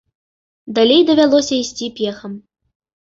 Далей 0.77 1.01
давялося 1.09 1.55
ісці 1.61 1.91
пехам. 2.01 2.31